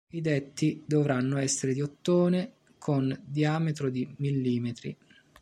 [0.13, 4.69] I detti, dovranno essere di ottone con diametro di mm.